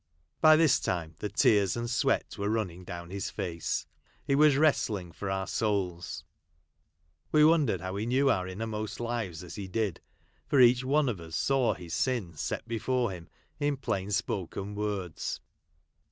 By 0.41 0.55
this 0.55 0.79
time 0.79 1.13
the 1.19 1.29
tears 1.29 1.77
and 1.77 1.87
sweat 1.87 2.35
were 2.35 2.49
running 2.49 2.83
down 2.83 3.11
his 3.11 3.29
face; 3.29 3.85
he 4.25 4.33
was 4.33 4.57
wrestling 4.57 5.11
for 5.11 5.29
our 5.29 5.45
souls. 5.45 6.23
We 7.31 7.45
wondered 7.45 7.81
how 7.81 7.95
he 7.97 8.07
knew 8.07 8.27
our 8.27 8.47
innermost 8.47 8.99
lives 8.99 9.43
as 9.43 9.53
he 9.57 9.67
did, 9.67 10.01
for 10.47 10.59
each 10.59 10.83
one 10.83 11.07
of 11.07 11.19
us 11.19 11.35
saw 11.35 11.75
his 11.75 11.93
sin 11.93 12.35
set 12.35 12.67
before 12.67 13.11
him 13.11 13.29
in 13.59 13.77
plain 13.77 14.09
spoken 14.09 14.73
words. 14.73 15.39